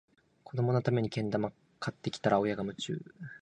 [0.43, 2.99] 子どものためにけん玉買ってきたら、親が夢中